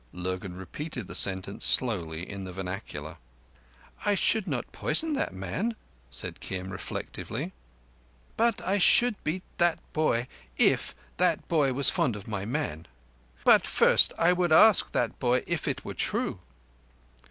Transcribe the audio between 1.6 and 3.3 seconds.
slowly in the vernacular.